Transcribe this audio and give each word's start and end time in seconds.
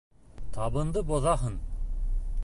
Табынды 0.55 1.03
боҙаһың! 1.11 1.59